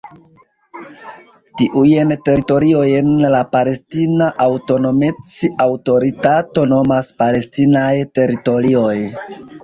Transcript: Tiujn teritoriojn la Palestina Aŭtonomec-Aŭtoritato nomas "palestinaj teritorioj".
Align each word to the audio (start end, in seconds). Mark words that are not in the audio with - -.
Tiujn 1.61 2.13
teritoriojn 2.29 3.11
la 3.35 3.41
Palestina 3.51 4.29
Aŭtonomec-Aŭtoritato 4.45 6.63
nomas 6.71 7.11
"palestinaj 7.21 7.93
teritorioj". 8.21 8.97